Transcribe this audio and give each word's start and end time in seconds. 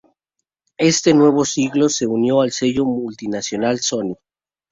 En 0.79 0.87
este 0.87 1.13
nuevo 1.13 1.45
siglo, 1.45 1.87
se 1.87 2.07
unió 2.07 2.41
al 2.41 2.51
sello 2.51 2.85
multinacional 2.85 3.77
Sony. 3.81 4.15